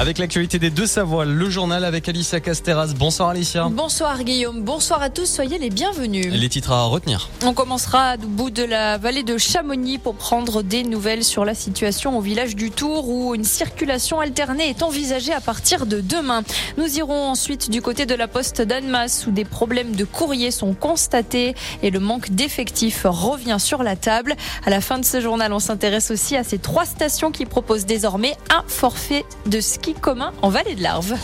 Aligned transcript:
Avec 0.00 0.16
l'actualité 0.16 0.58
des 0.58 0.70
deux 0.70 0.86
Savoie, 0.86 1.26
le 1.26 1.50
journal 1.50 1.84
avec 1.84 2.08
Alicia 2.08 2.40
Casteras. 2.40 2.94
Bonsoir 2.96 3.28
Alicia. 3.28 3.68
Bonsoir 3.70 4.24
Guillaume, 4.24 4.62
bonsoir 4.62 5.02
à 5.02 5.10
tous, 5.10 5.26
soyez 5.26 5.58
les 5.58 5.68
bienvenus. 5.68 6.32
Les 6.32 6.48
titres 6.48 6.72
à 6.72 6.84
retenir. 6.84 7.28
On 7.44 7.52
commencera 7.52 8.14
au 8.14 8.26
bout 8.26 8.48
de 8.48 8.62
la 8.62 8.96
vallée 8.96 9.24
de 9.24 9.36
Chamonix 9.36 9.98
pour 9.98 10.14
prendre 10.14 10.62
des 10.62 10.84
nouvelles 10.84 11.22
sur 11.22 11.44
la 11.44 11.54
situation 11.54 12.16
au 12.16 12.22
village 12.22 12.56
du 12.56 12.70
Tour 12.70 13.10
où 13.10 13.34
une 13.34 13.44
circulation 13.44 14.20
alternée 14.20 14.70
est 14.70 14.82
envisagée 14.82 15.34
à 15.34 15.40
partir 15.42 15.84
de 15.84 16.00
demain. 16.00 16.44
Nous 16.78 16.96
irons 16.96 17.28
ensuite 17.28 17.68
du 17.68 17.82
côté 17.82 18.06
de 18.06 18.14
la 18.14 18.26
poste 18.26 18.62
d'Annemasse 18.62 19.26
où 19.26 19.32
des 19.32 19.44
problèmes 19.44 19.94
de 19.94 20.06
courrier 20.06 20.50
sont 20.50 20.72
constatés 20.72 21.54
et 21.82 21.90
le 21.90 22.00
manque 22.00 22.30
d'effectifs 22.30 23.02
revient 23.04 23.58
sur 23.58 23.82
la 23.82 23.96
table. 23.96 24.34
À 24.64 24.70
la 24.70 24.80
fin 24.80 24.98
de 24.98 25.04
ce 25.04 25.20
journal, 25.20 25.52
on 25.52 25.58
s'intéresse 25.58 26.10
aussi 26.10 26.38
à 26.38 26.42
ces 26.42 26.56
trois 26.56 26.86
stations 26.86 27.30
qui 27.30 27.44
proposent 27.44 27.84
désormais 27.84 28.34
un 28.48 28.64
forfait 28.66 29.26
de 29.44 29.60
ski 29.60 29.89
commun 29.94 30.32
en 30.42 30.48
vallée 30.48 30.74
de 30.74 30.82
l'Arve. 30.82 31.14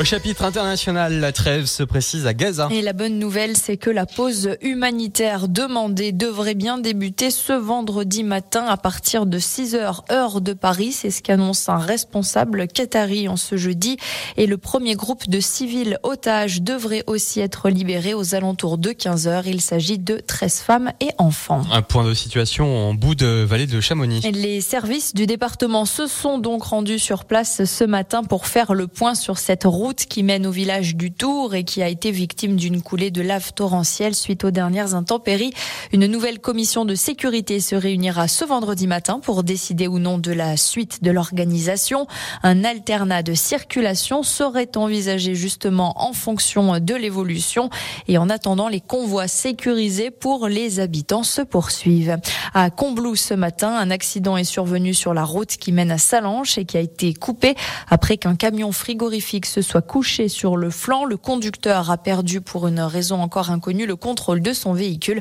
Au 0.00 0.04
chapitre 0.04 0.44
international, 0.44 1.20
la 1.20 1.30
trêve 1.30 1.66
se 1.66 1.82
précise 1.82 2.26
à 2.26 2.32
Gaza. 2.32 2.70
Et 2.70 2.80
la 2.80 2.94
bonne 2.94 3.18
nouvelle, 3.18 3.54
c'est 3.54 3.76
que 3.76 3.90
la 3.90 4.06
pause 4.06 4.56
humanitaire 4.62 5.46
demandée 5.46 6.12
devrait 6.12 6.54
bien 6.54 6.78
débuter 6.78 7.30
ce 7.30 7.52
vendredi 7.52 8.24
matin 8.24 8.64
à 8.66 8.78
partir 8.78 9.26
de 9.26 9.38
6 9.38 9.74
heures 9.74 10.02
heure 10.10 10.40
de 10.40 10.54
Paris. 10.54 10.92
C'est 10.92 11.10
ce 11.10 11.20
qu'annonce 11.20 11.68
un 11.68 11.76
responsable 11.76 12.66
qatari 12.66 13.28
en 13.28 13.36
ce 13.36 13.58
jeudi. 13.58 13.98
Et 14.38 14.46
le 14.46 14.56
premier 14.56 14.94
groupe 14.94 15.28
de 15.28 15.38
civils 15.38 15.98
otages 16.02 16.62
devrait 16.62 17.04
aussi 17.06 17.40
être 17.40 17.68
libéré 17.68 18.14
aux 18.14 18.34
alentours 18.34 18.78
de 18.78 18.92
15 18.92 19.28
heures. 19.28 19.46
Il 19.46 19.60
s'agit 19.60 19.98
de 19.98 20.16
13 20.16 20.60
femmes 20.60 20.92
et 21.00 21.10
enfants. 21.18 21.60
Un 21.70 21.82
point 21.82 22.04
de 22.04 22.14
situation 22.14 22.88
en 22.88 22.94
bout 22.94 23.16
de 23.16 23.44
vallée 23.46 23.66
de 23.66 23.82
Chamonix. 23.82 24.22
Les 24.32 24.62
services 24.62 25.14
du 25.14 25.26
département 25.26 25.84
se 25.84 26.06
sont 26.06 26.38
donc 26.38 26.62
rendus 26.62 26.98
sur 26.98 27.26
place 27.26 27.66
ce 27.66 27.84
matin 27.84 28.24
pour 28.24 28.46
faire 28.46 28.72
le 28.72 28.86
point 28.86 29.14
sur 29.14 29.36
cette 29.36 29.64
route 29.64 29.89
qui 29.94 30.22
mène 30.22 30.46
au 30.46 30.50
village 30.50 30.96
du 30.96 31.12
Tour 31.12 31.54
et 31.54 31.64
qui 31.64 31.82
a 31.82 31.88
été 31.88 32.10
victime 32.10 32.56
d'une 32.56 32.82
coulée 32.82 33.10
de 33.10 33.22
lave 33.22 33.52
torrentielle 33.52 34.14
suite 34.14 34.44
aux 34.44 34.50
dernières 34.50 34.94
intempéries. 34.94 35.52
Une 35.92 36.06
nouvelle 36.06 36.38
commission 36.38 36.84
de 36.84 36.94
sécurité 36.94 37.58
se 37.58 37.74
réunira 37.74 38.28
ce 38.28 38.44
vendredi 38.44 38.86
matin 38.86 39.18
pour 39.18 39.42
décider 39.42 39.88
ou 39.88 39.98
non 39.98 40.18
de 40.18 40.30
la 40.30 40.56
suite 40.56 41.02
de 41.02 41.10
l'organisation. 41.10 42.06
Un 42.44 42.62
alternat 42.62 43.24
de 43.24 43.34
circulation 43.34 44.22
serait 44.22 44.70
envisagé 44.76 45.34
justement 45.34 46.00
en 46.00 46.12
fonction 46.12 46.78
de 46.78 46.94
l'évolution 46.94 47.70
et 48.06 48.18
en 48.18 48.30
attendant 48.30 48.68
les 48.68 48.80
convois 48.80 49.26
sécurisés 49.26 50.12
pour 50.12 50.46
les 50.46 50.78
habitants 50.78 51.24
se 51.24 51.42
poursuivent. 51.42 52.18
À 52.54 52.70
Combloux 52.70 53.16
ce 53.16 53.34
matin, 53.34 53.74
un 53.74 53.90
accident 53.90 54.36
est 54.36 54.44
survenu 54.44 54.94
sur 54.94 55.12
la 55.12 55.24
route 55.24 55.56
qui 55.56 55.72
mène 55.72 55.90
à 55.90 55.98
Salanches 55.98 56.56
et 56.56 56.66
qui 56.66 56.76
a 56.76 56.80
été 56.80 57.14
coupé 57.14 57.56
après 57.88 58.16
qu'un 58.16 58.36
camion 58.36 58.70
frigorifique 58.70 59.46
se 59.46 59.60
soit 59.60 59.82
couché 59.82 60.28
sur 60.28 60.56
le 60.56 60.70
flanc. 60.70 61.04
Le 61.04 61.16
conducteur 61.16 61.90
a 61.90 61.98
perdu 61.98 62.40
pour 62.40 62.68
une 62.68 62.78
raison 62.78 63.20
encore 63.20 63.50
inconnue 63.50 63.86
le 63.86 63.96
contrôle 63.96 64.40
de 64.40 64.52
son 64.52 64.72
véhicule. 64.72 65.20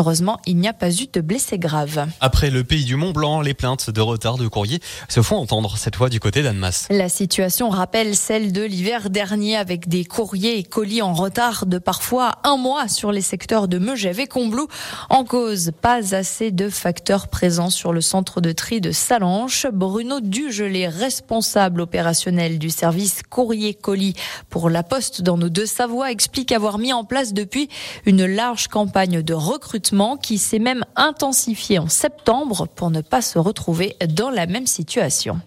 Heureusement, 0.00 0.40
il 0.46 0.56
n'y 0.56 0.66
a 0.66 0.72
pas 0.72 0.90
eu 0.90 1.08
de 1.12 1.20
blessés 1.20 1.58
graves. 1.58 2.06
Après 2.20 2.48
le 2.48 2.64
pays 2.64 2.86
du 2.86 2.96
Mont 2.96 3.10
Blanc, 3.10 3.42
les 3.42 3.52
plaintes 3.52 3.90
de 3.90 4.00
retard 4.00 4.38
de 4.38 4.48
courrier 4.48 4.80
se 5.10 5.20
font 5.20 5.36
entendre 5.36 5.76
cette 5.76 5.96
fois 5.96 6.08
du 6.08 6.20
côté 6.20 6.42
d'Annemasse. 6.42 6.86
La 6.90 7.10
situation 7.10 7.68
rappelle 7.68 8.16
celle 8.16 8.52
de 8.52 8.62
l'hiver 8.62 9.10
dernier 9.10 9.58
avec 9.58 9.88
des 9.88 10.06
courriers 10.06 10.58
et 10.58 10.62
colis 10.62 11.02
en 11.02 11.12
retard 11.12 11.66
de 11.66 11.76
parfois 11.78 12.36
un 12.44 12.56
mois 12.56 12.88
sur 12.88 13.12
les 13.12 13.20
secteurs 13.20 13.68
de 13.68 13.78
Megève 13.78 14.20
et 14.20 14.26
Combloux. 14.26 14.68
En 15.10 15.24
cause, 15.24 15.70
pas 15.82 16.14
assez 16.14 16.50
de 16.50 16.70
facteurs 16.70 17.28
présents 17.28 17.70
sur 17.70 17.92
le 17.92 18.00
centre 18.00 18.40
de 18.40 18.52
tri 18.52 18.80
de 18.80 18.92
Salanches. 18.92 19.66
Bruno 19.70 20.20
Dugelet, 20.20 20.88
responsable 20.88 21.82
opérationnel 21.82 22.58
du 22.58 22.70
service 22.70 23.20
courrier 23.28 23.74
colis 23.74 24.14
pour 24.48 24.70
la 24.70 24.82
Poste 24.82 25.20
dans 25.20 25.36
nos 25.36 25.50
deux 25.50 25.66
Savoies 25.66 26.10
explique 26.10 26.52
avoir 26.52 26.78
mis 26.78 26.94
en 26.94 27.04
place 27.04 27.34
depuis 27.34 27.68
une 28.06 28.24
large 28.24 28.68
campagne 28.68 29.20
de 29.20 29.34
recrutement 29.34 29.89
qui 30.22 30.38
s'est 30.38 30.58
même 30.58 30.84
intensifiée 30.96 31.78
en 31.78 31.88
septembre 31.88 32.68
pour 32.76 32.90
ne 32.90 33.00
pas 33.00 33.22
se 33.22 33.38
retrouver 33.38 33.94
dans 34.16 34.30
la 34.30 34.46
même 34.46 34.66
situation. 34.66 35.40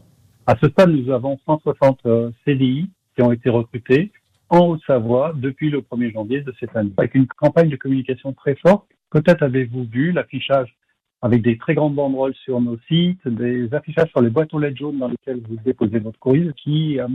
À 0.45 0.55
ce 0.61 0.67
stade, 0.67 0.89
nous 0.89 1.11
avons 1.11 1.39
160 1.45 1.99
euh, 2.05 2.31
CDI 2.45 2.89
qui 3.15 3.21
ont 3.21 3.31
été 3.31 3.49
recrutés 3.49 4.11
en 4.49 4.67
Haute-Savoie 4.67 5.33
depuis 5.35 5.69
le 5.69 5.81
1er 5.81 6.11
janvier 6.13 6.41
de 6.41 6.53
cette 6.59 6.75
année, 6.75 6.91
avec 6.97 7.15
une 7.15 7.27
campagne 7.27 7.69
de 7.69 7.77
communication 7.77 8.33
très 8.33 8.55
forte. 8.55 8.85
Peut-être 9.09 9.43
avez-vous 9.43 9.85
vu 9.85 10.11
l'affichage 10.11 10.75
avec 11.21 11.41
des 11.41 11.57
très 11.57 11.73
grandes 11.73 11.95
banderoles 11.95 12.35
sur 12.43 12.59
nos 12.59 12.77
sites, 12.89 13.25
des 13.25 13.73
affichages 13.73 14.09
sur 14.09 14.21
les 14.21 14.29
boîtes 14.29 14.53
aux 14.53 14.59
lettres 14.59 14.77
jaunes 14.77 14.99
dans 14.99 15.07
lesquelles 15.07 15.41
vous 15.47 15.55
déposez 15.63 15.99
votre 15.99 16.19
courrier, 16.19 16.51
qui 16.61 16.99
a, 16.99 17.07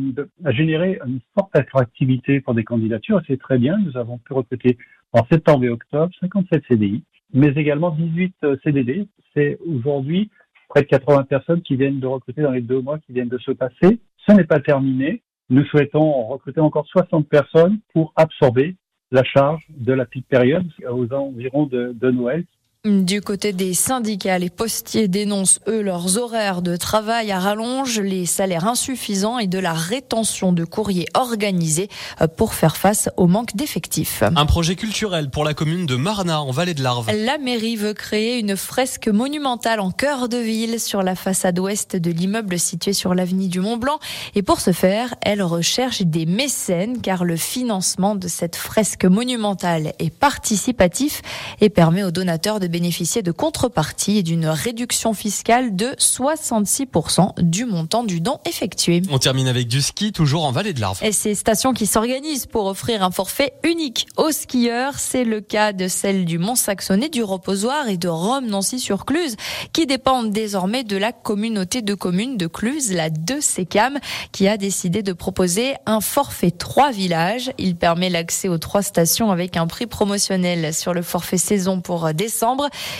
généré 0.50 0.98
une 1.06 1.20
forte 1.34 1.54
attractivité 1.54 2.40
pour 2.40 2.54
des 2.54 2.64
candidatures. 2.64 3.20
C'est 3.26 3.38
très 3.38 3.58
bien. 3.58 3.76
Nous 3.76 3.98
avons 3.98 4.16
pu 4.16 4.32
recruter 4.32 4.78
en 5.12 5.26
septembre 5.30 5.64
et 5.64 5.68
octobre 5.68 6.10
57 6.20 6.62
CDI, 6.68 7.02
mais 7.32 7.48
également 7.48 7.90
18 7.90 8.34
euh, 8.44 8.56
CDD. 8.62 9.06
C'est 9.34 9.58
aujourd'hui 9.66 10.30
près 10.68 10.82
de 10.82 10.86
80 10.86 11.24
personnes 11.24 11.62
qui 11.62 11.76
viennent 11.76 12.00
de 12.00 12.06
recruter 12.06 12.42
dans 12.42 12.50
les 12.50 12.60
deux 12.60 12.80
mois 12.80 12.98
qui 12.98 13.12
viennent 13.12 13.28
de 13.28 13.38
se 13.38 13.52
passer. 13.52 14.00
Ce 14.26 14.32
n'est 14.32 14.44
pas 14.44 14.60
terminé. 14.60 15.22
Nous 15.50 15.64
souhaitons 15.66 16.26
recruter 16.26 16.60
encore 16.60 16.86
60 16.86 17.28
personnes 17.28 17.78
pour 17.94 18.12
absorber 18.16 18.76
la 19.10 19.24
charge 19.24 19.64
de 19.70 19.92
la 19.94 20.04
petite 20.04 20.28
période 20.28 20.66
aux 20.90 21.10
environs 21.12 21.66
de, 21.66 21.92
de 21.94 22.10
Noël 22.10 22.44
du 22.84 23.20
côté 23.22 23.52
des 23.52 23.74
syndicats, 23.74 24.38
les 24.38 24.50
postiers 24.50 25.08
dénoncent, 25.08 25.58
eux, 25.66 25.82
leurs 25.82 26.16
horaires 26.16 26.62
de 26.62 26.76
travail 26.76 27.32
à 27.32 27.40
rallonge, 27.40 27.98
les 27.98 28.24
salaires 28.24 28.68
insuffisants 28.68 29.40
et 29.40 29.48
de 29.48 29.58
la 29.58 29.72
rétention 29.72 30.52
de 30.52 30.64
courriers 30.64 31.08
organisés 31.14 31.88
euh, 32.20 32.28
pour 32.28 32.54
faire 32.54 32.76
face 32.76 33.08
au 33.16 33.26
manque 33.26 33.56
d'effectifs. 33.56 34.22
Un 34.22 34.46
projet 34.46 34.76
culturel 34.76 35.28
pour 35.28 35.42
la 35.42 35.54
commune 35.54 35.86
de 35.86 35.96
Marna, 35.96 36.40
en 36.40 36.52
Vallée 36.52 36.74
de 36.74 36.84
l'Arve. 36.84 37.10
La 37.12 37.36
mairie 37.38 37.74
veut 37.74 37.94
créer 37.94 38.38
une 38.38 38.56
fresque 38.56 39.08
monumentale 39.08 39.80
en 39.80 39.90
cœur 39.90 40.28
de 40.28 40.38
ville 40.38 40.78
sur 40.78 41.02
la 41.02 41.16
façade 41.16 41.58
ouest 41.58 41.96
de 41.96 42.12
l'immeuble 42.12 42.60
situé 42.60 42.92
sur 42.92 43.12
l'avenue 43.12 43.48
du 43.48 43.58
Mont-Blanc. 43.58 43.98
Et 44.36 44.42
pour 44.42 44.60
ce 44.60 44.70
faire, 44.70 45.16
elle 45.22 45.42
recherche 45.42 46.02
des 46.02 46.26
mécènes 46.26 47.00
car 47.00 47.24
le 47.24 47.36
financement 47.36 48.14
de 48.14 48.28
cette 48.28 48.54
fresque 48.54 49.04
monumentale 49.04 49.94
est 49.98 50.14
participatif 50.14 51.22
et 51.60 51.70
permet 51.70 52.04
aux 52.04 52.12
donateurs 52.12 52.60
de 52.60 52.67
bénéficier 52.68 53.22
de 53.22 53.32
contrepartie 53.32 54.18
et 54.18 54.22
d'une 54.22 54.46
réduction 54.46 55.14
fiscale 55.14 55.74
de 55.74 55.94
66% 55.98 57.40
du 57.42 57.64
montant 57.64 58.04
du 58.04 58.20
don 58.20 58.38
effectué. 58.46 59.02
On 59.10 59.18
termine 59.18 59.48
avec 59.48 59.68
du 59.68 59.82
ski, 59.82 60.12
toujours 60.12 60.44
en 60.44 60.52
vallée 60.52 60.72
de 60.72 60.80
l'Arve. 60.80 60.98
Et 61.02 61.12
ces 61.12 61.34
stations 61.34 61.72
qui 61.72 61.86
s'organisent 61.86 62.46
pour 62.46 62.66
offrir 62.66 63.02
un 63.02 63.10
forfait 63.10 63.54
unique 63.64 64.06
aux 64.16 64.30
skieurs, 64.30 64.98
c'est 64.98 65.24
le 65.24 65.40
cas 65.40 65.72
de 65.72 65.88
celle 65.88 66.24
du 66.24 66.38
Mont-Saxonnet, 66.38 67.08
du 67.08 67.22
Reposoir 67.22 67.88
et 67.88 67.96
de 67.96 68.08
Rome-Nancy-sur-Cluse, 68.08 69.36
qui 69.72 69.86
dépendent 69.86 70.30
désormais 70.30 70.84
de 70.84 70.96
la 70.96 71.12
communauté 71.12 71.82
de 71.82 71.94
communes 71.94 72.36
de 72.36 72.46
Cluse, 72.46 72.92
la 72.92 73.10
2CCAM, 73.10 73.98
qui 74.32 74.48
a 74.48 74.56
décidé 74.56 75.02
de 75.02 75.12
proposer 75.12 75.74
un 75.86 76.00
forfait 76.00 76.50
trois 76.50 76.90
villages. 76.90 77.50
Il 77.58 77.76
permet 77.76 78.10
l'accès 78.10 78.48
aux 78.48 78.58
trois 78.58 78.82
stations 78.82 79.30
avec 79.30 79.56
un 79.56 79.66
prix 79.66 79.86
promotionnel 79.86 80.74
sur 80.74 80.94
le 80.94 81.02
forfait 81.02 81.38
saison 81.38 81.80
pour 81.80 82.12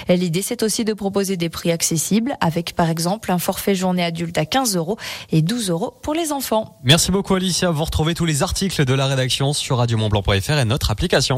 L'idée, 0.09 0.43
c'est 0.43 0.63
aussi 0.63 0.85
de 0.85 0.93
proposer 0.93 1.37
des 1.37 1.49
prix 1.49 1.71
accessibles 1.71 2.37
avec, 2.41 2.75
par 2.75 2.91
exemple, 2.91 3.31
un 3.31 3.39
forfait 3.39 3.75
journée 3.75 4.05
adulte 4.05 4.39
à 4.39 4.45
15 4.45 4.77
euros 4.77 4.99
et 5.31 5.43
12 5.43 5.71
euros 5.71 5.95
pour 6.03 6.15
les 6.15 6.33
enfants. 6.33 6.79
Merci 6.85 7.11
beaucoup, 7.11 7.35
Alicia. 7.35 7.71
Vous 7.71 7.85
retrouvez 7.85 8.15
tous 8.15 8.27
les 8.27 8.43
articles 8.43 8.85
de 8.85 8.95
la 8.95 9.07
rédaction 9.07 9.53
sur 9.53 9.79
radiomontblanc.fr 9.79 10.59
et 10.59 10.65
notre 10.65 10.91
application. 10.91 11.37